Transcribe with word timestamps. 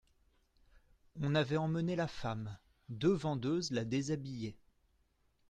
On 1.21 1.35
avait 1.35 1.57
emmené 1.57 1.95
la 1.95 2.07
femme, 2.07 2.57
deux 2.89 3.13
vendeuses 3.13 3.69
la 3.69 3.85
déshabillaient. 3.85 4.57